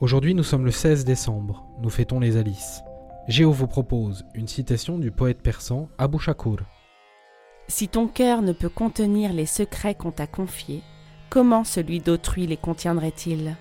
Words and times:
Aujourd'hui, 0.00 0.34
nous 0.34 0.42
sommes 0.42 0.64
le 0.64 0.70
16 0.70 1.04
décembre. 1.04 1.66
Nous 1.82 1.90
fêtons 1.90 2.20
les 2.20 2.38
Alices. 2.38 2.82
Géo 3.28 3.52
vous 3.52 3.66
propose 3.66 4.24
une 4.32 4.48
citation 4.48 4.96
du 4.96 5.10
poète 5.10 5.42
persan 5.42 5.90
Abou 5.98 6.18
Shakur. 6.18 6.60
Si 7.68 7.86
ton 7.86 8.08
cœur 8.08 8.40
ne 8.40 8.54
peut 8.54 8.70
contenir 8.70 9.34
les 9.34 9.44
secrets 9.44 9.94
qu'on 9.94 10.10
t'a 10.10 10.26
confiés, 10.26 10.82
comment 11.28 11.64
celui 11.64 12.00
d'autrui 12.00 12.46
les 12.46 12.56
contiendrait-il? 12.56 13.56